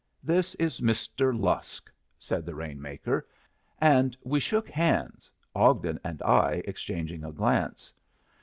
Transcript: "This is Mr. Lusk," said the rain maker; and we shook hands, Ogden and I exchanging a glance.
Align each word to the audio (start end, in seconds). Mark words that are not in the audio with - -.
"This 0.23 0.55
is 0.55 0.81
Mr. 0.81 1.31
Lusk," 1.39 1.91
said 2.17 2.43
the 2.43 2.55
rain 2.55 2.81
maker; 2.81 3.27
and 3.79 4.17
we 4.23 4.39
shook 4.39 4.67
hands, 4.67 5.29
Ogden 5.53 5.99
and 6.03 6.23
I 6.23 6.63
exchanging 6.65 7.23
a 7.23 7.31
glance. 7.31 7.93